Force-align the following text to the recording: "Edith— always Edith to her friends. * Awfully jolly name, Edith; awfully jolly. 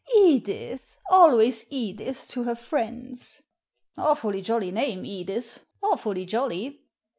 "Edith— 0.17 0.97
always 1.11 1.67
Edith 1.69 2.27
to 2.29 2.41
her 2.41 2.55
friends. 2.55 3.43
* 3.67 3.69
Awfully 3.99 4.41
jolly 4.41 4.71
name, 4.71 5.05
Edith; 5.05 5.59
awfully 5.83 6.25
jolly. 6.25 6.83